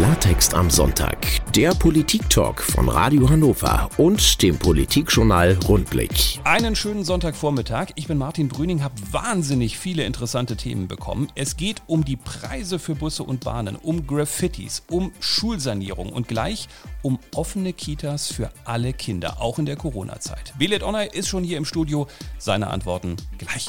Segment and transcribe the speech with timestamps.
[0.00, 1.18] Klartext am Sonntag,
[1.54, 6.40] der Politik-Talk von Radio Hannover und dem Politikjournal Rundblick.
[6.42, 7.88] Einen schönen Sonntagvormittag.
[7.96, 11.28] Ich bin Martin Brüning, habe wahnsinnig viele interessante Themen bekommen.
[11.34, 16.68] Es geht um die Preise für Busse und Bahnen, um Graffitis, um Schulsanierung und gleich
[17.02, 20.54] um offene Kitas für alle Kinder, auch in der Corona-Zeit.
[20.58, 22.06] Belet Onay ist schon hier im Studio.
[22.38, 23.68] Seine Antworten gleich.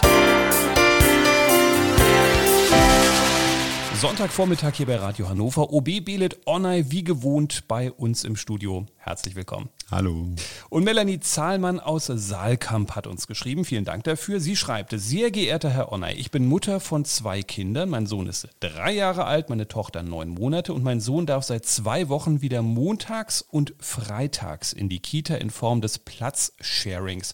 [4.01, 5.71] Sonntagvormittag hier bei Radio Hannover.
[5.71, 8.87] OB Belet Onay wie gewohnt bei uns im Studio.
[8.97, 9.69] Herzlich willkommen.
[9.91, 10.27] Hallo.
[10.69, 13.65] Und Melanie Zahlmann aus Saalkamp hat uns geschrieben.
[13.65, 14.39] Vielen Dank dafür.
[14.39, 17.89] Sie schreibt, sehr geehrter Herr Onay, ich bin Mutter von zwei Kindern.
[17.89, 21.65] Mein Sohn ist drei Jahre alt, meine Tochter neun Monate und mein Sohn darf seit
[21.65, 27.33] zwei Wochen wieder montags und freitags in die Kita in Form des Platzsharings.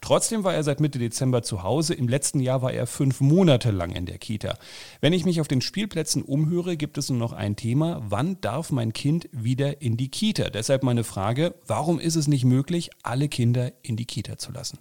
[0.00, 1.92] Trotzdem war er seit Mitte Dezember zu Hause.
[1.92, 4.56] Im letzten Jahr war er fünf Monate lang in der Kita.
[5.02, 8.02] Wenn ich mich auf den Spielplätzen umhöre, gibt es nur noch ein Thema.
[8.08, 10.50] Wann darf mein Kind wieder in die Kita?
[10.50, 14.78] Deshalb meine Frage, warum ist es nicht möglich, alle Kinder in die Kita zu lassen?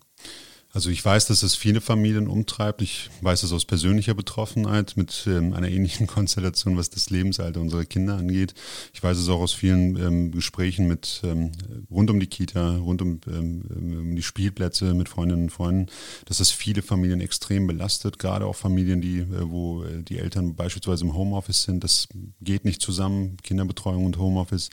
[0.73, 2.82] Also ich weiß, dass es viele Familien umtreibt.
[2.82, 7.86] Ich weiß es aus persönlicher Betroffenheit mit ähm, einer ähnlichen Konstellation, was das Lebensalter unserer
[7.86, 8.54] Kinder angeht.
[8.94, 11.52] Ich weiß es auch aus vielen ähm, Gesprächen mit ähm,
[11.90, 15.88] rund um die Kita, rund um, ähm, um, die Spielplätze mit Freundinnen und Freunden,
[16.26, 20.56] dass es viele Familien extrem belastet, gerade auch Familien, die, äh, wo äh, die Eltern
[20.56, 21.84] beispielsweise im Homeoffice sind.
[21.84, 22.10] Das
[22.42, 24.70] geht nicht zusammen, Kinderbetreuung und Homeoffice.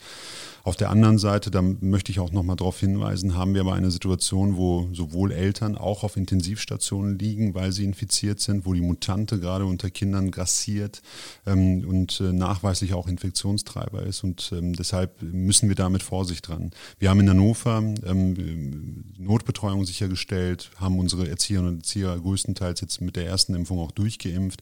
[0.63, 3.91] Auf der anderen Seite, da möchte ich auch nochmal darauf hinweisen, haben wir aber eine
[3.91, 9.39] Situation, wo sowohl Eltern auch auf Intensivstationen liegen, weil sie infiziert sind, wo die Mutante
[9.39, 11.01] gerade unter Kindern grassiert
[11.45, 14.23] ähm, und äh, nachweislich auch Infektionstreiber ist.
[14.23, 16.71] Und ähm, deshalb müssen wir da mit Vorsicht dran.
[16.99, 23.15] Wir haben in Hannover ähm, Notbetreuung sichergestellt, haben unsere Erzieherinnen und Erzieher größtenteils jetzt mit
[23.15, 24.61] der ersten Impfung auch durchgeimpft.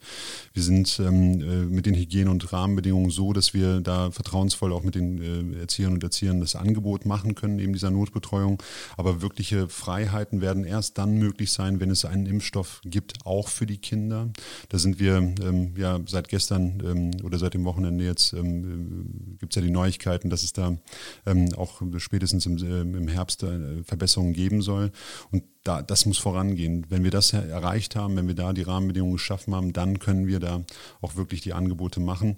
[0.54, 4.84] Wir sind ähm, äh, mit den Hygiene- und Rahmenbedingungen so, dass wir da vertrauensvoll auch
[4.84, 8.62] mit den äh, Erziehern und Erziehern das Angebot machen können, eben dieser Notbetreuung.
[8.98, 13.66] Aber wirkliche Freiheiten werden erst dann möglich sein, wenn es einen Impfstoff gibt, auch für
[13.66, 14.30] die Kinder.
[14.70, 19.54] Da sind wir ähm, ja seit gestern ähm, oder seit dem Wochenende jetzt ähm, gibt
[19.54, 20.78] es ja die Neuigkeiten, dass es da
[21.26, 24.92] ähm, auch spätestens im, äh, im Herbst äh, Verbesserungen geben soll.
[25.32, 26.86] Und da, das muss vorangehen.
[26.90, 30.40] Wenn wir das erreicht haben, wenn wir da die Rahmenbedingungen geschaffen haben, dann können wir
[30.40, 30.64] da
[31.02, 32.36] auch wirklich die Angebote machen.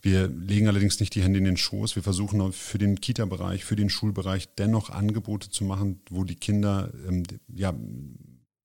[0.00, 1.96] Wir legen allerdings nicht die Hände in den Schoß.
[1.96, 6.92] Wir versuchen für den Kita-Bereich, für den Schulbereich dennoch Angebote zu machen, wo die Kinder
[7.08, 7.74] ähm, ja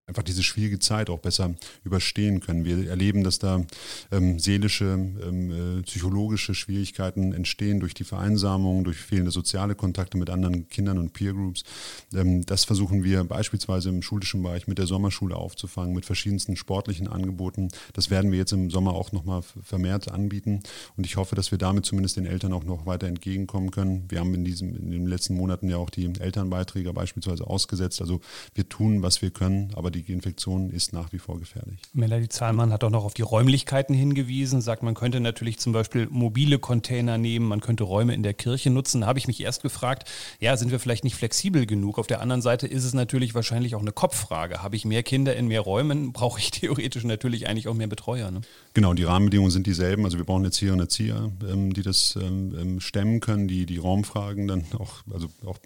[0.05, 1.55] einfach diese schwierige Zeit auch besser
[1.85, 2.65] überstehen können.
[2.65, 3.61] Wir erleben, dass da
[4.11, 10.29] ähm, seelische, ähm, äh, psychologische Schwierigkeiten entstehen durch die Vereinsamung, durch fehlende soziale Kontakte mit
[10.29, 11.63] anderen Kindern und Peergroups.
[12.13, 17.07] Ähm, das versuchen wir beispielsweise im schulischen Bereich mit der Sommerschule aufzufangen, mit verschiedensten sportlichen
[17.07, 17.69] Angeboten.
[17.93, 20.63] Das werden wir jetzt im Sommer auch nochmal vermehrt anbieten
[20.97, 24.03] und ich hoffe, dass wir damit zumindest den Eltern auch noch weiter entgegenkommen können.
[24.09, 28.01] Wir haben in, diesem, in den letzten Monaten ja auch die Elternbeiträge beispielsweise ausgesetzt.
[28.01, 28.19] Also
[28.53, 31.79] wir tun, was wir können, aber die Infektion ist nach wie vor gefährlich.
[31.93, 36.07] Melanie Zahlmann hat auch noch auf die Räumlichkeiten hingewiesen, sagt, man könnte natürlich zum Beispiel
[36.09, 39.01] mobile Container nehmen, man könnte Räume in der Kirche nutzen.
[39.01, 40.09] Da habe ich mich erst gefragt,
[40.39, 41.97] ja, sind wir vielleicht nicht flexibel genug?
[41.97, 44.63] Auf der anderen Seite ist es natürlich wahrscheinlich auch eine Kopffrage.
[44.63, 48.31] Habe ich mehr Kinder in mehr Räumen, brauche ich theoretisch natürlich eigentlich auch mehr Betreuer.
[48.31, 48.41] Ne?
[48.73, 50.05] Genau, die Rahmenbedingungen sind dieselben.
[50.05, 53.77] Also wir brauchen Erzieherinnen und Erzieher, ähm, die das ähm, ähm, stemmen können, die die
[53.77, 55.57] Raumfragen dann auch, also auch,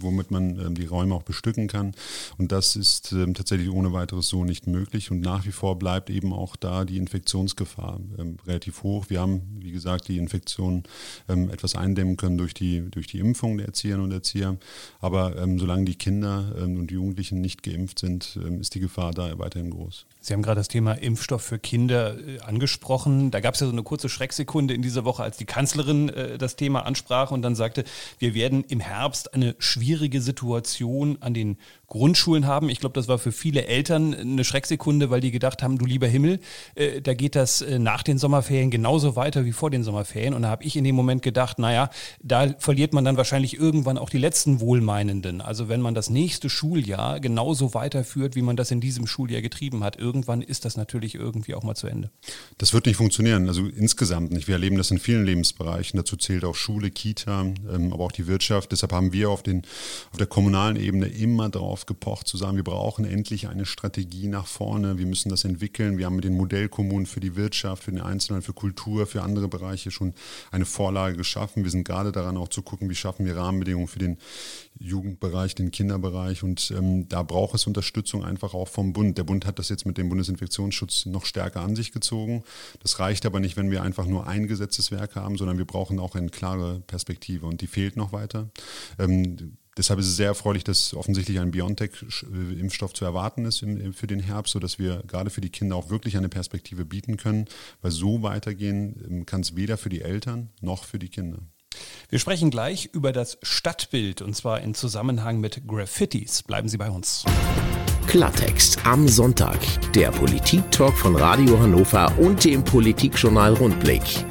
[0.00, 1.94] womit man die Räume auch bestücken kann.
[2.38, 5.10] Und das ist tatsächlich ohne weiteres so nicht möglich.
[5.10, 9.06] Und nach wie vor bleibt eben auch da die Infektionsgefahr ähm, relativ hoch.
[9.08, 10.84] Wir haben, wie gesagt, die Infektion
[11.28, 14.56] ähm, etwas eindämmen können durch die, durch die Impfung der Erzieherinnen und Erzieher.
[15.00, 18.80] Aber ähm, solange die Kinder ähm, und die Jugendlichen nicht geimpft sind, ähm, ist die
[18.80, 20.06] Gefahr da weiterhin groß.
[20.26, 23.30] Sie haben gerade das Thema Impfstoff für Kinder äh, angesprochen.
[23.30, 26.36] Da gab es ja so eine kurze Schrecksekunde in dieser Woche, als die Kanzlerin äh,
[26.36, 27.84] das Thema ansprach und dann sagte,
[28.18, 32.70] wir werden im Herbst eine schwierige Situation an den Grundschulen haben.
[32.70, 36.08] Ich glaube, das war für viele Eltern eine Schrecksekunde, weil die gedacht haben, du lieber
[36.08, 36.40] Himmel,
[36.74, 40.34] äh, da geht das nach den Sommerferien genauso weiter wie vor den Sommerferien.
[40.34, 41.88] Und da habe ich in dem Moment gedacht, naja,
[42.20, 45.40] da verliert man dann wahrscheinlich irgendwann auch die letzten Wohlmeinenden.
[45.40, 49.84] Also wenn man das nächste Schuljahr genauso weiterführt, wie man das in diesem Schuljahr getrieben
[49.84, 52.10] hat, irgendwann ist das natürlich irgendwie auch mal zu Ende.
[52.56, 54.48] Das wird nicht funktionieren, also insgesamt nicht.
[54.48, 55.98] Wir erleben das in vielen Lebensbereichen.
[55.98, 58.72] Dazu zählt auch Schule, Kita, ähm, aber auch die Wirtschaft.
[58.72, 59.62] Deshalb haben wir auf, den,
[60.10, 64.46] auf der kommunalen Ebene immer darauf gepocht, zu sagen, wir brauchen endlich eine Strategie nach
[64.46, 65.98] vorne, wir müssen das entwickeln.
[65.98, 69.48] Wir haben mit den Modellkommunen für die Wirtschaft, für den Einzelnen, für Kultur, für andere
[69.48, 70.14] Bereiche schon
[70.50, 71.62] eine Vorlage geschaffen.
[71.64, 74.16] Wir sind gerade daran auch zu gucken, wie schaffen wir Rahmenbedingungen für den
[74.78, 79.18] Jugendbereich, den Kinderbereich und ähm, da braucht es Unterstützung einfach auch vom Bund.
[79.18, 82.44] Der Bund hat das jetzt mit dem den Bundesinfektionsschutz noch stärker an sich gezogen.
[82.82, 86.14] Das reicht aber nicht, wenn wir einfach nur ein Gesetzeswerk haben, sondern wir brauchen auch
[86.14, 88.50] eine klare Perspektive und die fehlt noch weiter.
[88.98, 94.20] Ähm, Deshalb ist es sehr erfreulich, dass offensichtlich ein BioNTech-Impfstoff zu erwarten ist für den
[94.20, 97.44] Herbst, sodass wir gerade für die Kinder auch wirklich eine Perspektive bieten können.
[97.82, 101.38] Weil so weitergehen ähm, kann es weder für die Eltern noch für die Kinder.
[102.08, 106.42] Wir sprechen gleich über das Stadtbild und zwar in Zusammenhang mit Graffitis.
[106.42, 107.24] Bleiben Sie bei uns.
[108.16, 109.58] Klartext am Sonntag.
[109.92, 114.24] Der Politik-Talk von Radio Hannover und dem Politikjournal Rundblick.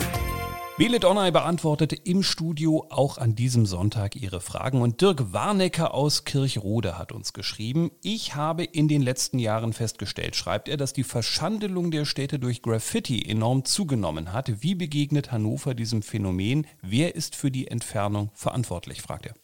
[0.79, 6.23] Bele Donner beantwortete im Studio auch an diesem Sonntag Ihre Fragen und Dirk Warnecke aus
[6.23, 11.03] Kirchrode hat uns geschrieben, ich habe in den letzten Jahren festgestellt, schreibt er, dass die
[11.03, 14.63] Verschandelung der Städte durch Graffiti enorm zugenommen hat.
[14.63, 16.65] Wie begegnet Hannover diesem Phänomen?
[16.81, 19.35] Wer ist für die Entfernung verantwortlich, fragt er.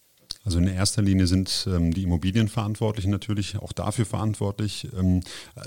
[0.44, 4.88] Also in erster Linie sind ähm, die Immobilienverantwortlichen natürlich auch dafür verantwortlich.
[4.98, 5.22] Ähm,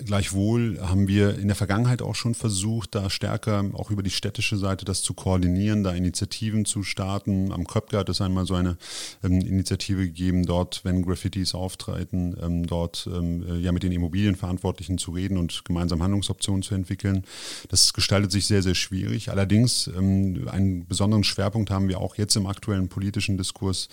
[0.05, 4.57] gleichwohl haben wir in der Vergangenheit auch schon versucht, da stärker auch über die städtische
[4.57, 7.53] Seite das zu koordinieren, da Initiativen zu starten.
[7.53, 8.77] Am Köpke hat es einmal so eine
[9.23, 14.99] ähm, Initiative gegeben, dort, wenn Graffitis auftreten, ähm, dort ähm, äh, ja mit den Immobilienverantwortlichen
[14.99, 17.25] zu reden und gemeinsam Handlungsoptionen zu entwickeln.
[17.69, 19.31] Das gestaltet sich sehr, sehr schwierig.
[19.31, 23.89] Allerdings ähm, einen besonderen Schwerpunkt haben wir auch jetzt im aktuellen politischen Diskurs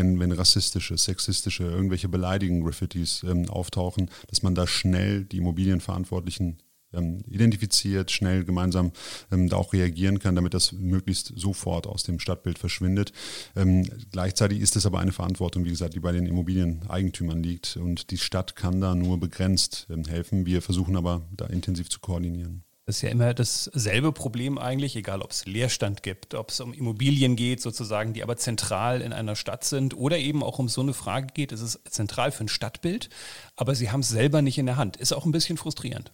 [0.00, 6.58] wenn, wenn rassistische, sexistische, irgendwelche beleidigenden Graffitis ähm, auftauchen, dass man da schnell die Immobilienverantwortlichen
[6.92, 8.92] ähm, identifiziert, schnell gemeinsam
[9.30, 13.12] ähm, da auch reagieren kann, damit das möglichst sofort aus dem Stadtbild verschwindet.
[13.54, 18.10] Ähm, gleichzeitig ist es aber eine Verantwortung, wie gesagt, die bei den Immobilieneigentümern liegt und
[18.10, 20.46] die Stadt kann da nur begrenzt ähm, helfen.
[20.46, 22.64] Wir versuchen aber da intensiv zu koordinieren.
[22.90, 26.72] Das ist ja immer dasselbe Problem eigentlich, egal ob es Leerstand gibt, ob es um
[26.72, 30.80] Immobilien geht, sozusagen, die aber zentral in einer Stadt sind oder eben auch um so
[30.80, 33.08] eine Frage geht, es ist zentral für ein Stadtbild,
[33.54, 34.96] aber sie haben es selber nicht in der Hand.
[34.96, 36.10] Ist auch ein bisschen frustrierend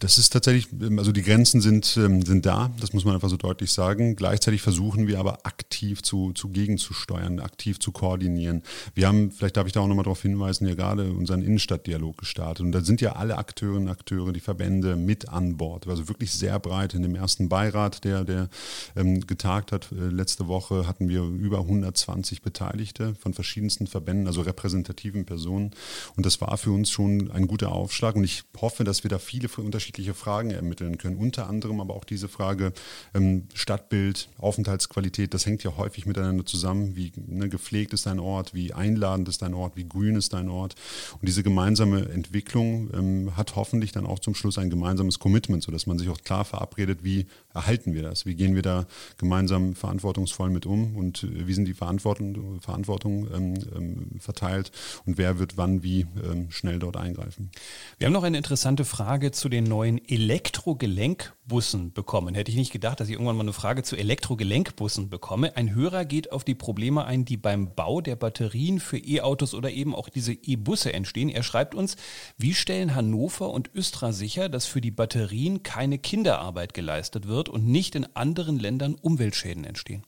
[0.00, 3.28] das ist tatsächlich, ähm, also die Grenzen sind, ähm, sind da, das muss man einfach
[3.28, 4.16] so deutlich sagen.
[4.16, 8.62] Gleichzeitig versuchen wir aber aktiv zu, zu gegenzusteuern, aktiv zu koordinieren.
[8.94, 12.64] Wir haben, vielleicht darf ich da auch nochmal darauf hinweisen, ja gerade unseren Innenstadtdialog gestartet.
[12.64, 15.86] Und da sind ja alle Akteurinnen und Akteure, die Verbände mit an Bord.
[15.86, 16.94] Also wirklich sehr breit.
[16.94, 18.48] In dem ersten Beirat, der, der
[18.96, 24.42] ähm, getagt hat, äh, letzte Woche hatten wir über 120 Beteiligte von verschiedensten Verbänden, also
[24.42, 25.70] repräsentativen Personen.
[26.16, 28.16] Und das war für uns schon ein guter Aufschlag.
[28.16, 31.18] Und ich hoffe, dass wir da viele unterschiedliche unterschiedliche Fragen ermitteln können.
[31.18, 32.72] Unter anderem aber auch diese Frage
[33.12, 36.96] ähm, Stadtbild, Aufenthaltsqualität, das hängt ja häufig miteinander zusammen.
[36.96, 40.48] Wie ne, gepflegt ist dein Ort, wie einladend ist dein Ort, wie grün ist dein
[40.48, 40.76] Ort.
[41.20, 45.86] Und diese gemeinsame Entwicklung ähm, hat hoffentlich dann auch zum Schluss ein gemeinsames Commitment, sodass
[45.86, 48.86] man sich auch klar verabredet, wie erhalten wir das, wie gehen wir da
[49.18, 54.72] gemeinsam verantwortungsvoll mit um und äh, wie sind die Verantwortung, Verantwortung ähm, ähm, verteilt
[55.04, 57.50] und wer wird wann wie ähm, schnell dort eingreifen.
[57.98, 62.34] Wir haben noch eine interessante Frage zu den neuen Elektrogelenkbussen bekommen.
[62.34, 65.56] Hätte ich nicht gedacht, dass ich irgendwann mal eine Frage zu Elektrogelenkbussen bekomme.
[65.56, 69.70] Ein Hörer geht auf die Probleme ein, die beim Bau der Batterien für E-Autos oder
[69.70, 71.28] eben auch diese E-Busse entstehen.
[71.28, 71.96] Er schreibt uns,
[72.38, 77.66] wie stellen Hannover und Östra sicher, dass für die Batterien keine Kinderarbeit geleistet wird und
[77.66, 80.04] nicht in anderen Ländern Umweltschäden entstehen?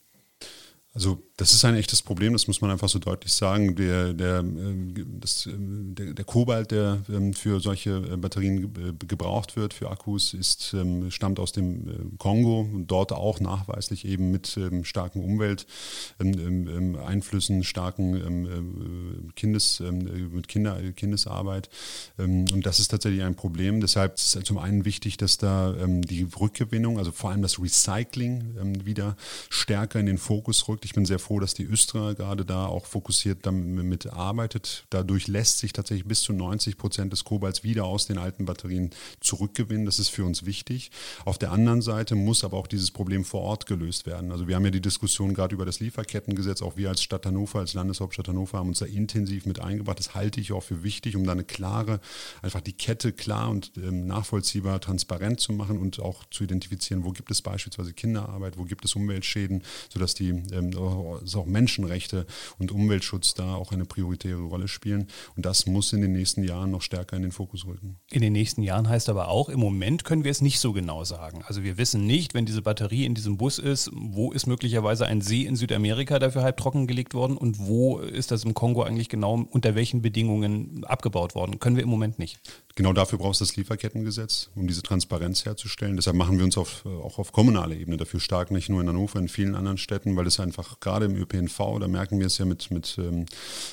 [0.95, 3.77] Also das ist ein echtes Problem, das muss man einfach so deutlich sagen.
[3.77, 8.73] Der, der, äh, das, äh, der, der Kobalt, der ähm, für solche äh, Batterien
[9.07, 14.33] gebraucht wird, für Akkus, ist, ähm, stammt aus dem Kongo und dort auch nachweislich eben
[14.33, 21.71] mit ähm, starken Umwelteinflüssen, starken Kindes, mit Kinder, Kindesarbeit.
[22.17, 23.81] Und das ist tatsächlich ein Problem.
[23.81, 28.85] Deshalb ist es zum einen wichtig, dass da die Rückgewinnung, also vor allem das Recycling
[28.85, 29.17] wieder
[29.51, 30.78] stärker in den Fokus rückt.
[30.85, 34.85] Ich bin sehr froh, dass die Östra gerade da auch fokussiert damit arbeitet.
[34.91, 38.91] Dadurch lässt sich tatsächlich bis zu 90 Prozent des Kobalts wieder aus den alten Batterien
[39.21, 39.87] zurückgewinnen.
[39.87, 40.91] Das ist für uns wichtig.
[41.25, 44.33] Auf der anderen Seite muss aber auch dieses Problem vor Ort gelöst werden.
[44.33, 46.63] Also wir haben ja die Diskussion gerade über das Lieferkettengesetz.
[46.63, 49.99] Auch wir als Stadt Hannover, als Landeshauptstadt Hannover haben uns da intensiv mit eingebracht.
[49.99, 52.01] Das halte ich auch für wichtig, um da eine klare,
[52.43, 57.13] einfach die Kette klar und ähm, nachvollziehbar, transparent zu machen und auch zu identifizieren, wo
[57.13, 62.27] gibt es beispielsweise Kinderarbeit, wo gibt es Umweltschäden, sodass die ähm, dass auch Menschenrechte
[62.59, 65.09] und Umweltschutz da auch eine prioritäre Rolle spielen.
[65.37, 67.99] Und das muss in den nächsten Jahren noch stärker in den Fokus rücken.
[68.11, 71.05] In den nächsten Jahren heißt aber auch, im Moment können wir es nicht so genau
[71.05, 71.43] sagen.
[71.47, 75.21] Also wir wissen nicht, wenn diese Batterie in diesem Bus ist, wo ist möglicherweise ein
[75.21, 79.47] See in Südamerika dafür halb trockengelegt worden und wo ist das im Kongo eigentlich genau
[79.51, 81.59] unter welchen Bedingungen abgebaut worden.
[81.59, 82.41] Können wir im Moment nicht.
[82.79, 85.97] Genau dafür brauchst du das Lieferkettengesetz, um diese Transparenz herzustellen.
[85.97, 89.19] Deshalb machen wir uns auf, auch auf kommunaler Ebene dafür stark, nicht nur in Hannover,
[89.19, 92.45] in vielen anderen Städten, weil es einfach gerade im ÖPNV, da merken wir es ja
[92.45, 93.27] mit, mit, ähm,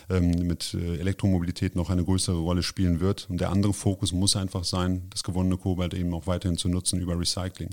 [0.09, 3.27] ähm mit äh, Elektromobilität noch eine größere Rolle spielen wird.
[3.29, 6.99] Und der andere Fokus muss einfach sein, das gewonnene Kobalt eben auch weiterhin zu nutzen
[6.99, 7.69] über Recycling.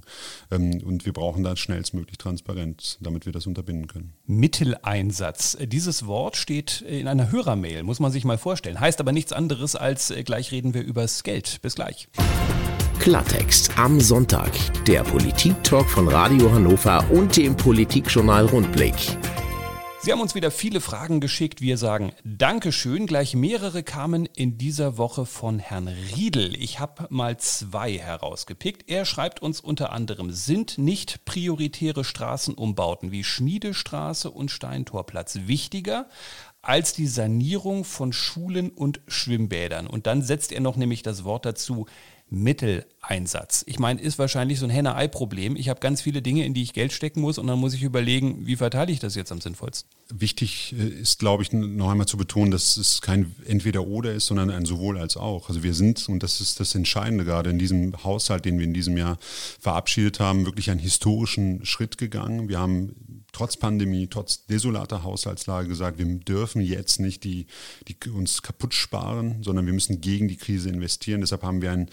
[0.50, 4.12] Ähm, und wir brauchen da schnellstmöglich Transparenz, damit wir das unterbinden können.
[4.26, 5.56] Mitteleinsatz.
[5.62, 8.78] Dieses Wort steht in einer Hörermail, muss man sich mal vorstellen.
[8.78, 11.60] Heißt aber nichts anderes als äh, gleich reden wir übers Geld.
[11.62, 12.08] Bis gleich.
[12.98, 14.52] Klartext am Sonntag.
[14.86, 18.94] Der Politik-Talk von Radio Hannover und dem Politikjournal Rundblick.
[20.04, 21.60] Sie haben uns wieder viele Fragen geschickt.
[21.60, 23.06] Wir sagen Dankeschön.
[23.06, 26.60] Gleich mehrere kamen in dieser Woche von Herrn Riedel.
[26.60, 28.90] Ich habe mal zwei herausgepickt.
[28.90, 36.08] Er schreibt uns unter anderem, sind nicht prioritäre Straßenumbauten wie Schmiedestraße und Steintorplatz wichtiger
[36.62, 39.86] als die Sanierung von Schulen und Schwimmbädern?
[39.86, 41.86] Und dann setzt er noch nämlich das Wort dazu,
[42.32, 43.62] Mitteleinsatz.
[43.66, 45.54] Ich meine, ist wahrscheinlich so ein Henne-Ei-Problem.
[45.54, 47.82] Ich habe ganz viele Dinge, in die ich Geld stecken muss und dann muss ich
[47.82, 49.90] überlegen, wie verteile ich das jetzt am sinnvollsten.
[50.08, 54.50] Wichtig äh, ist, glaube ich, noch einmal zu betonen, dass es kein Entweder-Oder ist, sondern
[54.50, 55.50] ein sowohl als auch.
[55.50, 58.74] Also wir sind, und das ist das Entscheidende gerade in diesem Haushalt, den wir in
[58.74, 59.18] diesem Jahr
[59.60, 62.48] verabschiedet haben, wirklich einen historischen Schritt gegangen.
[62.48, 67.46] Wir haben trotz Pandemie, trotz desolater Haushaltslage gesagt, wir dürfen jetzt nicht die,
[67.88, 71.22] die uns kaputt sparen, sondern wir müssen gegen die Krise investieren.
[71.22, 71.88] Deshalb haben wir ein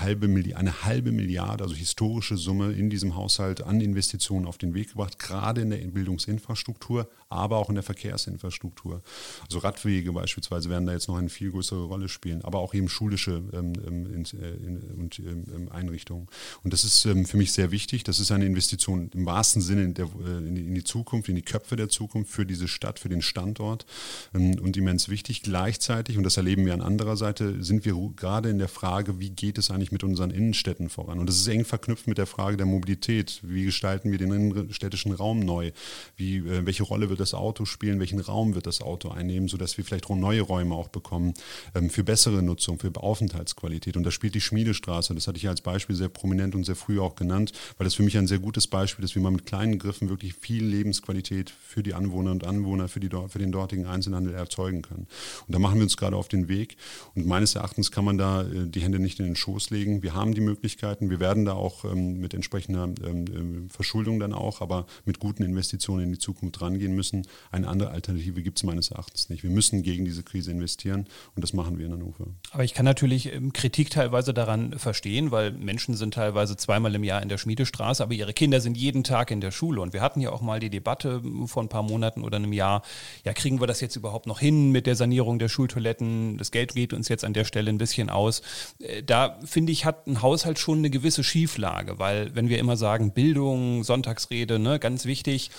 [0.00, 4.90] halbe, eine halbe Milliarde, also historische Summe in diesem Haushalt an Investitionen auf den Weg
[4.90, 9.02] gebracht, gerade in der Bildungsinfrastruktur, aber auch in der Verkehrsinfrastruktur.
[9.42, 12.88] Also Radwege beispielsweise werden da jetzt noch eine viel größere Rolle spielen, aber auch eben
[12.88, 16.28] schulische ähm, ähm in, äh, in, und, ähm, Einrichtungen.
[16.62, 18.04] Und das ist ähm, für mich sehr wichtig.
[18.04, 21.36] Das ist eine Investition im wahrsten Sinne in, der, äh, in, in die Zukunft, in
[21.36, 23.86] die Köpfe der Zukunft, für diese Stadt, für den Standort
[24.34, 25.42] ähm, und immens wichtig.
[25.42, 29.30] Gleichzeitig, und das erleben wir an anderer Seite, sind wir gerade in der Frage, wie
[29.30, 31.18] geht es eigentlich mit unseren Innenstädten voran?
[31.18, 33.40] Und das ist eng verknüpft mit der Frage der Mobilität.
[33.42, 35.70] Wie gestalten wir den innenstädtischen Raum neu?
[36.16, 38.00] Wie, äh, welche Rolle wird das Auto spielen?
[38.00, 41.34] Welchen Raum wird das Auto einnehmen, sodass wir vielleicht neue Räume auch bekommen
[41.74, 43.96] ähm, für bessere Nutzung, für Aufenthaltsqualität?
[43.96, 47.00] Und da spielt die Schmiedestraße, das hatte ich als Beispiel sehr prominent und sehr früh
[47.00, 49.78] auch genannt, weil das für mich ein sehr gutes Beispiel ist, wie man mit kleinen
[49.78, 54.34] Griffen wirklich viel Lebensqualität für die Anwohner und Anwohner, für, die, für den dortigen Einzelhandel
[54.34, 55.06] erzeugen können.
[55.46, 56.76] Und da machen wir uns gerade auf den Weg.
[57.14, 60.02] Und meines Erachtens kann man da äh, die Hände nicht in den Schoß legen.
[60.02, 61.10] Wir haben die Möglichkeiten.
[61.10, 65.42] Wir werden da auch ähm, mit entsprechender ähm, ähm, Verschuldung dann auch, aber mit guten
[65.42, 67.26] Investitionen in die Zukunft rangehen müssen.
[67.50, 69.42] Eine andere Alternative gibt es meines Erachtens nicht.
[69.42, 72.26] Wir müssen gegen diese Krise investieren und das machen wir in Hannover.
[72.50, 77.22] Aber ich kann natürlich Kritik teilweise daran verstehen, weil Menschen sind teilweise zweimal im Jahr
[77.22, 79.80] in der Schmiedestraße, aber ihre Kinder sind jeden Tag in der Schule.
[79.80, 82.82] Und wir hatten ja auch mal die Debatte vor ein paar Monaten oder einem Jahr,
[83.24, 86.38] ja, kriegen wir das jetzt überhaupt noch hin mit der Sanierung der Schultoiletten?
[86.38, 88.42] Das Geld geht uns jetzt an der Stelle ein bisschen aus.
[88.78, 92.76] Äh, da finde ich, hat ein Haushalt schon eine gewisse Schieflage, weil wenn wir immer
[92.76, 95.50] sagen, Bildung, Sonntagsrede, ne, ganz wichtig,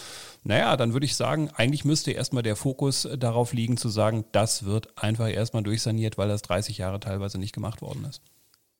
[0.43, 4.63] naja, dann würde ich sagen, eigentlich müsste erstmal der Fokus darauf liegen, zu sagen, das
[4.63, 8.21] wird einfach erstmal durchsaniert, weil das 30 Jahre teilweise nicht gemacht worden ist.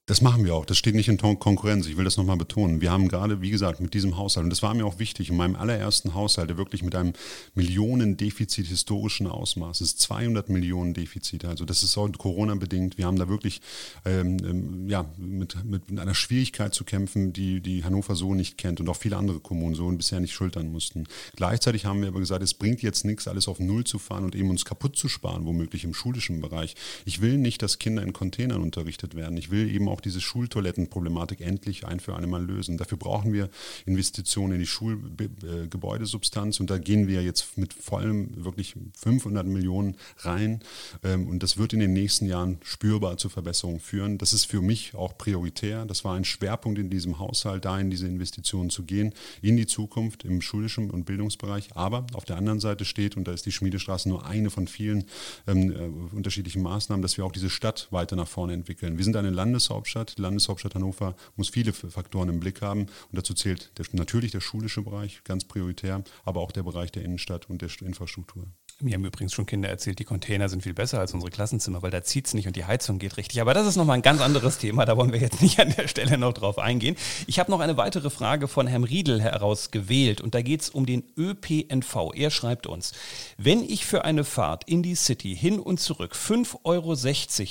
[0.08, 0.66] Das machen wir auch.
[0.66, 1.88] Das steht nicht in Konkurrenz.
[1.88, 2.80] Ich will das nochmal betonen.
[2.80, 5.36] Wir haben gerade, wie gesagt, mit diesem Haushalt, und das war mir auch wichtig, in
[5.36, 7.14] meinem allerersten Haushalt, der wirklich mit einem
[7.56, 13.00] Millionendefizit historischen Ausmaßes, 200 Millionen Defizit, also das ist auch Corona-bedingt.
[13.00, 13.62] Wir haben da wirklich
[14.06, 18.80] ähm, ähm, ja, mit, mit einer Schwierigkeit zu kämpfen, die, die Hannover so nicht kennt
[18.80, 21.08] und auch viele andere Kommunen so bisher nicht schultern mussten.
[21.36, 24.36] Gleichzeitig haben wir aber gesagt, es bringt jetzt nichts, alles auf Null zu fahren und
[24.36, 26.76] eben uns kaputt zu sparen, womöglich im schulischen Bereich.
[27.06, 29.36] Ich will nicht, dass Kinder in Containern unterrichtet werden.
[29.38, 32.78] Ich will eben auch auch diese Schultoilettenproblematik endlich ein für alle Mal lösen.
[32.78, 33.50] Dafür brauchen wir
[33.86, 40.60] Investitionen in die Schulgebäudesubstanz und da gehen wir jetzt mit vollem wirklich 500 Millionen rein
[41.02, 44.18] ähm, und das wird in den nächsten Jahren spürbar zu Verbesserungen führen.
[44.18, 45.86] Das ist für mich auch prioritär.
[45.86, 49.66] Das war ein Schwerpunkt in diesem Haushalt, da in diese Investitionen zu gehen, in die
[49.66, 51.70] Zukunft im schulischen und Bildungsbereich.
[51.76, 55.06] Aber auf der anderen Seite steht, und da ist die Schmiedestraße nur eine von vielen
[55.48, 58.98] ähm, äh, unterschiedlichen Maßnahmen, dass wir auch diese Stadt weiter nach vorne entwickeln.
[58.98, 60.18] Wir sind eine Landeshauptstadt Landeshauptstadt.
[60.18, 62.82] Die Landeshauptstadt Hannover muss viele Faktoren im Blick haben.
[62.82, 67.04] Und dazu zählt der, natürlich der schulische Bereich, ganz prioritär, aber auch der Bereich der
[67.04, 68.48] Innenstadt und der Infrastruktur.
[68.82, 71.92] Mir haben übrigens schon Kinder erzählt, die Container sind viel besser als unsere Klassenzimmer, weil
[71.92, 73.40] da zieht es nicht und die Heizung geht richtig.
[73.40, 75.88] Aber das ist nochmal ein ganz anderes Thema, da wollen wir jetzt nicht an der
[75.88, 76.98] Stelle noch drauf eingehen.
[77.26, 80.86] Ich habe noch eine weitere Frage von Herrn Riedel herausgewählt und da geht es um
[80.86, 82.12] den ÖPNV.
[82.16, 82.92] Er schreibt uns,
[83.38, 86.96] wenn ich für eine Fahrt in die City hin und zurück 5,60 Euro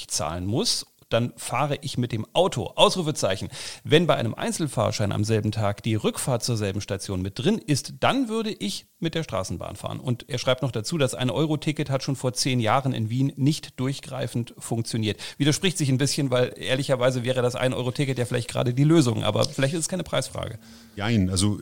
[0.08, 2.72] zahlen muss dann fahre ich mit dem Auto.
[2.74, 3.48] Ausrufezeichen.
[3.84, 7.94] Wenn bei einem Einzelfahrschein am selben Tag die Rückfahrt zur selben Station mit drin ist,
[8.00, 10.00] dann würde ich mit der Straßenbahn fahren.
[10.00, 13.78] Und er schreibt noch dazu, das 1-Euro-Ticket hat schon vor zehn Jahren in Wien nicht
[13.78, 15.20] durchgreifend funktioniert.
[15.38, 19.44] Widerspricht sich ein bisschen, weil ehrlicherweise wäre das 1-Euro-Ticket ja vielleicht gerade die Lösung, aber
[19.44, 20.58] vielleicht ist es keine Preisfrage.
[20.96, 21.60] Nein, also,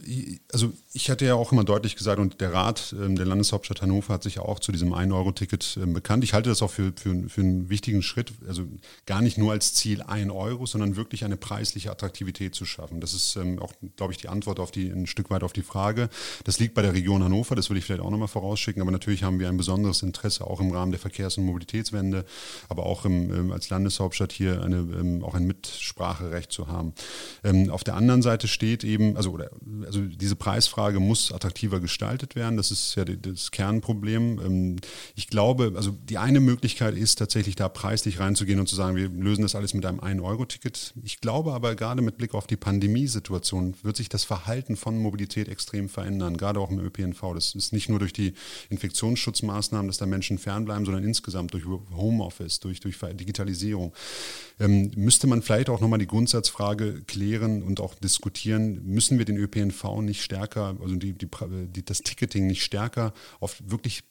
[0.53, 4.15] also ich hatte ja auch immer deutlich gesagt und der Rat ähm, der Landeshauptstadt Hannover
[4.15, 6.25] hat sich ja auch zu diesem 1-Euro-Ticket ähm, bekannt.
[6.25, 8.63] Ich halte das auch für, für, für einen wichtigen Schritt, also
[9.07, 13.01] gar nicht nur als Ziel 1 Euro, sondern wirklich eine preisliche Attraktivität zu schaffen.
[13.01, 15.63] Das ist ähm, auch, glaube ich, die Antwort auf die, ein Stück weit auf die
[15.63, 16.09] Frage.
[16.45, 19.23] Das liegt bei der Region Hannover, das will ich vielleicht auch nochmal vorausschicken, aber natürlich
[19.23, 22.25] haben wir ein besonderes Interesse auch im Rahmen der Verkehrs- und Mobilitätswende,
[22.69, 26.93] aber auch im, als Landeshauptstadt hier eine, auch ein Mitspracherecht zu haben.
[27.71, 29.51] auf der anderen Seite steht eben, also, oder,
[29.85, 32.57] also diese Preisfrage muss attraktiver gestaltet werden.
[32.57, 34.41] Das ist ja das Kernproblem.
[34.45, 34.77] Ähm,
[35.15, 39.09] ich glaube, also die eine Möglichkeit ist tatsächlich da preislich reinzugehen und zu sagen, wir
[39.09, 40.95] lösen das alles mit einem 1-Euro-Ticket.
[41.03, 45.49] Ich glaube aber gerade mit Blick auf die Pandemiesituation wird sich das Verhalten von Mobilität
[45.49, 47.22] extrem verändern, gerade auch im ÖPNV.
[47.35, 48.35] Das ist nicht nur durch die
[48.71, 53.93] Infektionsschutzmaßnahmen, dass da Menschen fernbleiben, sondern insgesamt durch Homeoffice, durch, durch Digitalisierung.
[54.61, 59.37] Ähm, müsste man vielleicht auch nochmal die Grundsatzfrage klären und auch diskutieren, müssen wir den
[59.37, 61.29] ÖPNV nicht stärker, also die, die,
[61.75, 64.03] die, das Ticketing nicht stärker auf wirklich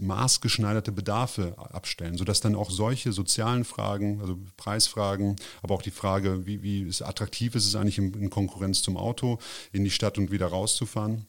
[0.00, 6.46] maßgeschneiderte Bedarfe abstellen, sodass dann auch solche sozialen Fragen, also Preisfragen, aber auch die Frage,
[6.46, 9.38] wie, wie attraktiv ist es eigentlich in, in Konkurrenz zum Auto,
[9.72, 11.26] in die Stadt und wieder rauszufahren,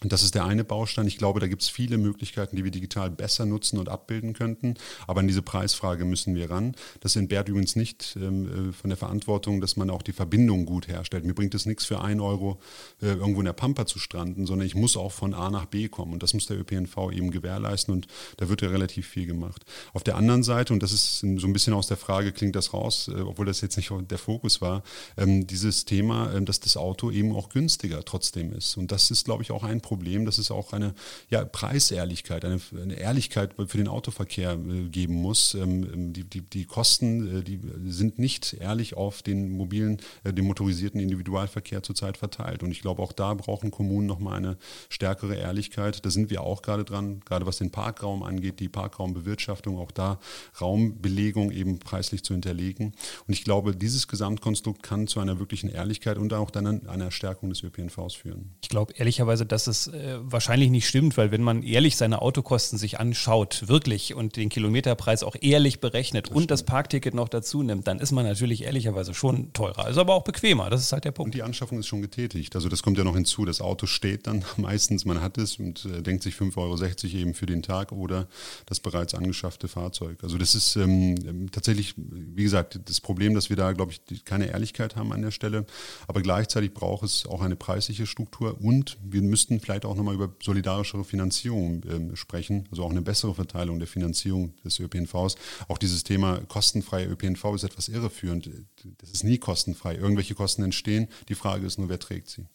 [0.00, 1.08] und das ist der eine Baustein.
[1.08, 4.74] Ich glaube, da gibt es viele Möglichkeiten, die wir digital besser nutzen und abbilden könnten.
[5.08, 6.76] Aber an diese Preisfrage müssen wir ran.
[7.00, 10.86] Das entbehrt übrigens nicht ähm, äh, von der Verantwortung, dass man auch die Verbindung gut
[10.86, 11.24] herstellt.
[11.24, 12.60] Mir bringt es nichts für ein Euro
[13.02, 15.88] äh, irgendwo in der Pampa zu stranden, sondern ich muss auch von A nach B
[15.88, 16.12] kommen.
[16.12, 17.92] Und das muss der ÖPNV eben gewährleisten.
[17.92, 19.64] Und da wird ja relativ viel gemacht.
[19.94, 22.72] Auf der anderen Seite, und das ist so ein bisschen aus der Frage, klingt das
[22.72, 24.84] raus, äh, obwohl das jetzt nicht der Fokus war,
[25.16, 28.76] ähm, dieses Thema, äh, dass das Auto eben auch günstiger trotzdem ist.
[28.76, 30.92] Und das ist, glaube ich, auch ein Problem, dass es auch eine
[31.30, 35.54] ja, Preisehrlichkeit, eine, eine, Ehrlichkeit für den Autoverkehr äh, geben muss.
[35.54, 40.34] Ähm, ähm die, die, die, Kosten, äh, die sind nicht ehrlich auf den mobilen, äh,
[40.34, 42.62] den motorisierten Individualverkehr zurzeit verteilt.
[42.62, 44.58] Und ich glaube, auch da brauchen Kommunen nochmal eine
[44.90, 46.04] stärkere Ehrlichkeit.
[46.04, 50.20] Da sind wir auch gerade dran, gerade was den Parkraum angeht, die Parkraumbewirtschaftung, auch da
[50.60, 52.92] Raumbelegung eben preislich zu hinterlegen.
[53.26, 57.48] Und ich glaube, dieses Gesamtkonstrukt kann zu einer wirklichen Ehrlichkeit und auch dann einer Stärkung
[57.48, 58.54] des ÖPNVs führen.
[58.60, 62.22] Ich glaube ehrlicherweise, dass es das äh, wahrscheinlich nicht stimmt, weil wenn man ehrlich seine
[62.22, 66.50] Autokosten sich anschaut, wirklich und den Kilometerpreis auch ehrlich berechnet das und stimmt.
[66.50, 69.88] das Parkticket noch dazu nimmt, dann ist man natürlich ehrlicherweise schon teurer.
[69.88, 71.28] Ist aber auch bequemer, das ist halt der Punkt.
[71.28, 72.54] Und die Anschaffung ist schon getätigt.
[72.56, 73.44] Also das kommt ja noch hinzu.
[73.44, 77.34] Das Auto steht dann meistens, man hat es und äh, denkt sich 5,60 Euro eben
[77.34, 78.28] für den Tag oder
[78.66, 80.18] das bereits angeschaffte Fahrzeug.
[80.22, 84.24] Also das ist ähm, ähm tatsächlich, wie gesagt, das Problem, dass wir da, glaube ich,
[84.24, 85.66] keine Ehrlichkeit haben an der Stelle.
[86.06, 90.34] Aber gleichzeitig braucht es auch eine preisliche Struktur und wir müssten vielleicht auch nochmal über
[90.42, 95.36] solidarischere Finanzierung äh, sprechen, also auch eine bessere Verteilung der Finanzierung des ÖPNVs.
[95.68, 98.48] Auch dieses Thema kostenfreie ÖPNV ist etwas irreführend.
[98.96, 99.96] Das ist nie kostenfrei.
[99.96, 101.08] Irgendwelche Kosten entstehen.
[101.28, 102.46] Die Frage ist nur, wer trägt sie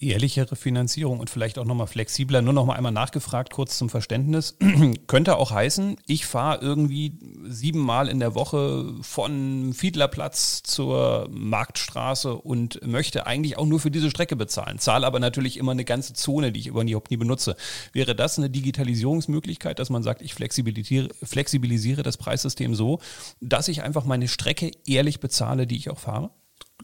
[0.00, 2.40] ehrlichere Finanzierung und vielleicht auch nochmal flexibler.
[2.40, 4.56] Nur nochmal einmal nachgefragt, kurz zum Verständnis.
[5.08, 12.86] Könnte auch heißen, ich fahre irgendwie siebenmal in der Woche von Fiedlerplatz zur Marktstraße und
[12.86, 16.52] möchte eigentlich auch nur für diese Strecke bezahlen, zahle aber natürlich immer eine ganze Zone,
[16.52, 17.56] die ich überhaupt nie benutze.
[17.92, 23.00] Wäre das eine Digitalisierungsmöglichkeit, dass man sagt, ich flexibilisiere, flexibilisiere das Preissystem so,
[23.40, 26.30] dass ich einfach meine Strecke ehrlich bezahle, die ich auch fahre?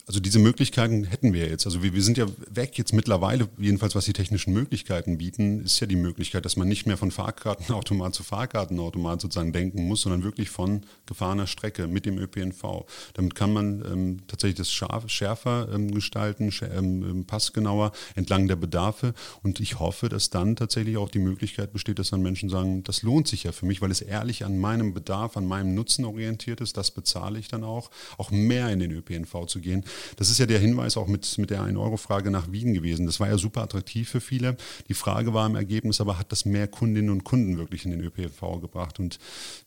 [0.06, 1.64] Also diese Möglichkeiten hätten wir jetzt.
[1.64, 5.80] Also wir, wir, sind ja weg jetzt mittlerweile, jedenfalls was die technischen Möglichkeiten bieten, ist
[5.80, 10.22] ja die Möglichkeit, dass man nicht mehr von Fahrkartenautomat zu Fahrkartenautomat sozusagen denken muss, sondern
[10.22, 12.84] wirklich von gefahrener Strecke mit dem ÖPNV.
[13.14, 18.56] Damit kann man ähm, tatsächlich das scharf, schärfer ähm, gestalten, ähm, ähm, passgenauer entlang der
[18.56, 19.14] Bedarfe.
[19.42, 23.02] Und ich hoffe, dass dann tatsächlich auch die Möglichkeit besteht, dass dann Menschen sagen, das
[23.02, 26.60] lohnt sich ja für mich, weil es ehrlich an meinem Bedarf, an meinem Nutzen orientiert
[26.60, 26.76] ist.
[26.76, 29.83] Das bezahle ich dann auch, auch mehr in den ÖPNV zu gehen.
[30.16, 33.06] Das ist ja der Hinweis auch mit, mit der 1-Euro-Frage nach Wien gewesen.
[33.06, 34.56] Das war ja super attraktiv für viele.
[34.88, 38.00] Die Frage war im Ergebnis aber, hat das mehr Kundinnen und Kunden wirklich in den
[38.00, 39.00] ÖPNV gebracht?
[39.00, 39.18] Und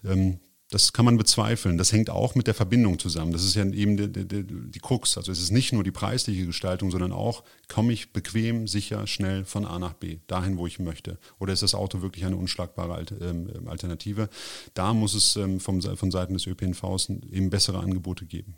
[0.06, 1.78] ähm, das kann man bezweifeln.
[1.78, 3.32] Das hängt auch mit der Verbindung zusammen.
[3.32, 5.18] Das ist ja eben die, die, die Krux.
[5.18, 9.46] Also es ist nicht nur die preisliche Gestaltung, sondern auch, komme ich bequem, sicher, schnell
[9.46, 11.20] von A nach B, dahin, wo ich möchte.
[11.40, 14.28] Oder ist das Auto wirklich eine unschlagbare ähm, Alternative?
[14.74, 18.56] Da muss es ähm, vom, von Seiten des ÖPNVs eben bessere Angebote geben.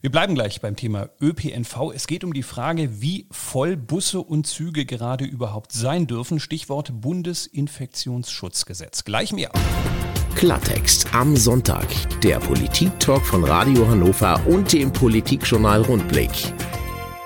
[0.00, 1.92] Wir bleiben gleich beim Thema ÖPNV.
[1.94, 6.40] Es geht um die Frage, wie voll Busse und Züge gerade überhaupt sein dürfen.
[6.40, 9.04] Stichwort Bundesinfektionsschutzgesetz.
[9.04, 9.52] Gleich mehr.
[10.34, 11.86] Klartext am Sonntag.
[12.22, 16.30] Der Politik-Talk von Radio Hannover und dem Politikjournal Rundblick.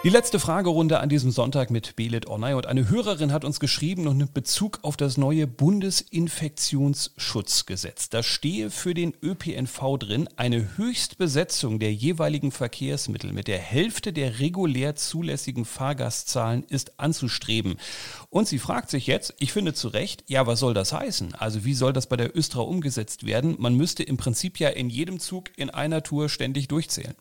[0.06, 4.06] Die letzte Fragerunde an diesem Sonntag mit Belit Onay und eine Hörerin hat uns geschrieben
[4.06, 8.08] und nimmt Bezug auf das neue Bundesinfektionsschutzgesetz.
[8.08, 14.38] Da stehe für den ÖPNV drin, eine Höchstbesetzung der jeweiligen Verkehrsmittel mit der Hälfte der
[14.38, 17.74] regulär zulässigen Fahrgastzahlen ist anzustreben.
[18.30, 21.34] Und sie fragt sich jetzt, ich finde zu Recht, ja, was soll das heißen?
[21.34, 23.56] Also wie soll das bei der Östra umgesetzt werden?
[23.58, 27.16] Man müsste im Prinzip ja in jedem Zug in einer Tour ständig durchzählen.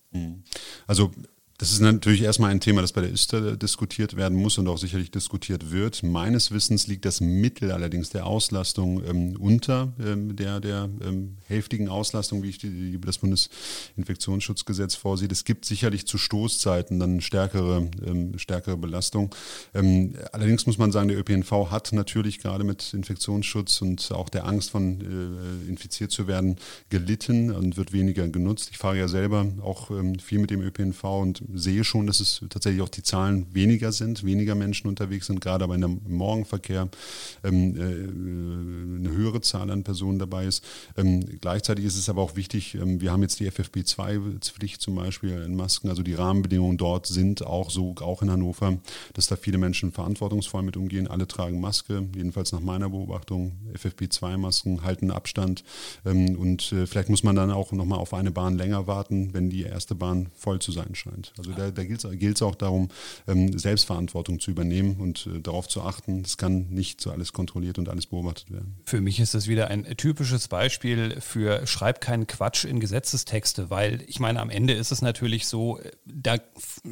[0.86, 1.10] Also
[1.58, 4.78] das ist natürlich erstmal ein Thema, das bei der ISTA diskutiert werden muss und auch
[4.78, 6.04] sicherlich diskutiert wird.
[6.04, 11.88] Meines Wissens liegt das Mittel allerdings der Auslastung ähm, unter ähm, der, der ähm, hälftigen
[11.88, 15.32] Auslastung, wie ich die, die das Bundesinfektionsschutzgesetz vorsieht.
[15.32, 19.34] Es gibt sicherlich zu Stoßzeiten dann stärkere, ähm, stärkere Belastung.
[19.74, 24.46] Ähm, allerdings muss man sagen, der ÖPNV hat natürlich gerade mit Infektionsschutz und auch der
[24.46, 26.58] Angst von äh, infiziert zu werden
[26.90, 28.72] gelitten und wird weniger genutzt.
[28.72, 32.42] Ich fahre ja selber auch ähm, viel mit dem ÖPNV und sehe schon, dass es
[32.50, 36.90] tatsächlich auch die Zahlen weniger sind, weniger Menschen unterwegs sind, gerade aber im Morgenverkehr
[37.44, 40.64] ähm, äh, eine höhere Zahl an Personen dabei ist.
[40.98, 45.42] Ähm, gleichzeitig ist es aber auch wichtig, ähm, wir haben jetzt die FFP2-Pflicht zum Beispiel
[45.42, 48.78] in Masken, also die Rahmenbedingungen dort sind auch so, auch in Hannover,
[49.14, 51.08] dass da viele Menschen verantwortungsvoll mit umgehen.
[51.08, 53.54] Alle tragen Maske, jedenfalls nach meiner Beobachtung.
[53.74, 55.64] FFP2-Masken halten Abstand
[56.06, 59.50] ähm, und äh, vielleicht muss man dann auch nochmal auf eine Bahn länger warten, wenn
[59.50, 61.34] die erste Bahn voll zu sein scheint.
[61.38, 62.90] Also da, da gilt es auch darum,
[63.28, 66.22] ähm, Selbstverantwortung zu übernehmen und äh, darauf zu achten.
[66.26, 68.76] Es kann nicht so alles kontrolliert und alles beobachtet werden.
[68.86, 74.04] Für mich ist das wieder ein typisches Beispiel für Schreib keinen Quatsch in Gesetzestexte, weil
[74.08, 76.38] ich meine, am Ende ist es natürlich so, da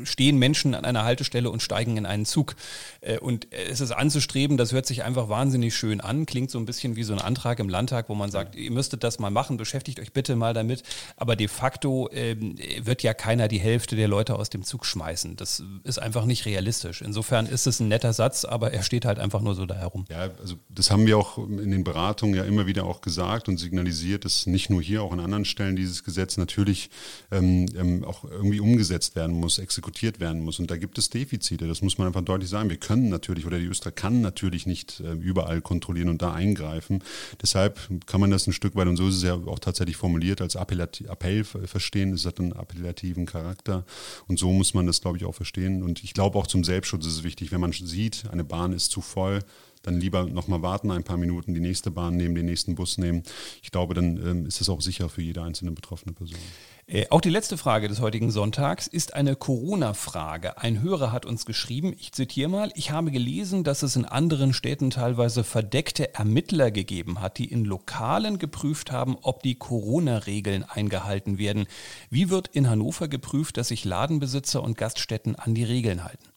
[0.03, 2.55] stehen Menschen an einer Haltestelle und steigen in einen Zug.
[3.01, 6.65] Äh, und es ist anzustreben, das hört sich einfach wahnsinnig schön an, klingt so ein
[6.65, 9.57] bisschen wie so ein Antrag im Landtag, wo man sagt, ihr müsstet das mal machen,
[9.57, 10.83] beschäftigt euch bitte mal damit.
[11.15, 14.85] Aber de facto ähm, wird ja keiner die Hälfte der Leute Leute aus dem Zug
[14.85, 15.35] schmeißen.
[15.35, 17.01] Das ist einfach nicht realistisch.
[17.01, 20.05] Insofern ist es ein netter Satz, aber er steht halt einfach nur so da herum.
[20.09, 23.57] Ja, also das haben wir auch in den Beratungen ja immer wieder auch gesagt und
[23.57, 26.89] signalisiert, dass nicht nur hier, auch an anderen Stellen dieses Gesetz natürlich
[27.31, 30.59] ähm, ähm, auch irgendwie umgesetzt werden muss, exekutiert werden muss.
[30.59, 32.69] Und da gibt es Defizite, das muss man einfach deutlich sagen.
[32.69, 37.03] Wir können natürlich, oder die Öster kann natürlich nicht äh, überall kontrollieren und da eingreifen.
[37.41, 40.41] Deshalb kann man das ein Stück weit, und so ist es ja auch tatsächlich formuliert,
[40.41, 42.13] als Appell verstehen.
[42.13, 43.85] Es hat einen appellativen Charakter.
[44.27, 45.83] Und so muss man das, glaube ich, auch verstehen.
[45.83, 48.91] Und ich glaube auch zum Selbstschutz ist es wichtig, wenn man sieht, eine Bahn ist
[48.91, 49.39] zu voll,
[49.83, 53.23] dann lieber nochmal warten ein paar Minuten, die nächste Bahn nehmen, den nächsten Bus nehmen.
[53.61, 56.39] Ich glaube, dann ähm, ist es auch sicher für jede einzelne betroffene Person.
[56.85, 60.57] Äh, auch die letzte Frage des heutigen Sonntags ist eine Corona-Frage.
[60.57, 64.51] Ein Hörer hat uns geschrieben, ich zitiere mal, ich habe gelesen, dass es in anderen
[64.51, 71.37] Städten teilweise verdeckte Ermittler gegeben hat, die in Lokalen geprüft haben, ob die Corona-Regeln eingehalten
[71.37, 71.67] werden.
[72.09, 76.32] Wie wird in Hannover geprüft, dass sich Ladenbesitzer und Gaststätten an die Regeln halten?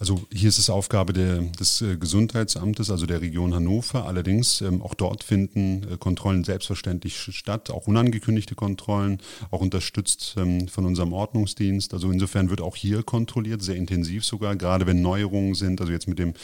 [0.00, 4.06] Also hier ist es Aufgabe der, des äh, Gesundheitsamtes, also der Region Hannover.
[4.06, 9.18] Allerdings ähm, auch dort finden äh, Kontrollen selbstverständlich statt, auch unangekündigte Kontrollen,
[9.50, 11.94] auch unterstützt ähm, von unserem Ordnungsdienst.
[11.94, 15.80] Also insofern wird auch hier kontrolliert, sehr intensiv sogar, gerade wenn Neuerungen sind.
[15.80, 16.34] Also jetzt mit dem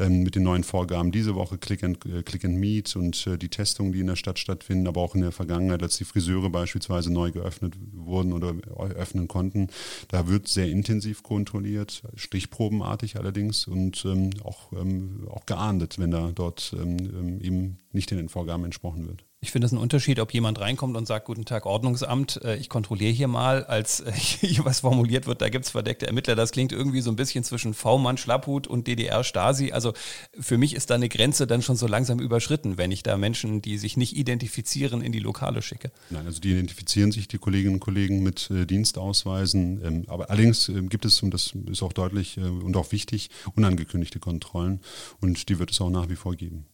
[0.00, 3.38] ähm, mit den neuen Vorgaben diese Woche Click and, äh, Click and Meet und äh,
[3.38, 6.50] die Testungen, die in der Stadt stattfinden, aber auch in der Vergangenheit, als die Friseure
[6.50, 8.54] beispielsweise neu geöffnet wurden oder
[8.96, 9.68] öffnen konnten,
[10.08, 16.10] da wird sehr intensiv kontrolliert, stichprobenartig fertig allerdings und ähm, auch, ähm, auch geahndet, wenn
[16.10, 19.24] da dort ähm, ähm eben nicht den Vorgaben entsprochen wird.
[19.44, 22.70] Ich finde es ein Unterschied, ob jemand reinkommt und sagt, guten Tag, Ordnungsamt, äh, ich
[22.70, 26.34] kontrolliere hier mal, als äh, hier was formuliert wird, da gibt es verdeckte Ermittler.
[26.34, 29.72] Das klingt irgendwie so ein bisschen zwischen V-Mann, Schlapphut und DDR-Stasi.
[29.72, 29.92] Also
[30.40, 33.60] für mich ist da eine Grenze dann schon so langsam überschritten, wenn ich da Menschen,
[33.60, 35.90] die sich nicht identifizieren, in die Lokale schicke.
[36.08, 39.84] Nein, also die identifizieren sich, die Kolleginnen und Kollegen, mit äh, Dienstausweisen.
[39.84, 44.20] Ähm, aber allerdings äh, gibt es, und das ist auch deutlich und auch wichtig, unangekündigte
[44.20, 44.80] Kontrollen.
[45.20, 46.64] Und die wird es auch nach wie vor geben.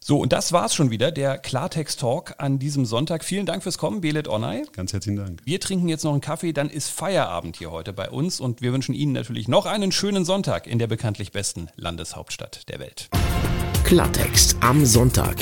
[0.00, 3.24] So, und das war's schon wieder, der Klartext-Talk an diesem Sonntag.
[3.24, 4.64] Vielen Dank fürs Kommen, Belet Onay.
[4.72, 5.40] Ganz herzlichen Dank.
[5.44, 8.72] Wir trinken jetzt noch einen Kaffee, dann ist Feierabend hier heute bei uns und wir
[8.72, 13.08] wünschen Ihnen natürlich noch einen schönen Sonntag in der bekanntlich besten Landeshauptstadt der Welt.
[13.84, 15.36] Klartext am Sonntag.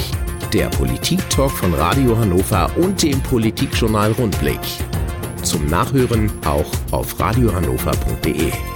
[0.52, 4.60] Der Politik-Talk von Radio Hannover und dem Politikjournal Rundblick.
[5.42, 8.75] Zum Nachhören auch auf radiohannover.de.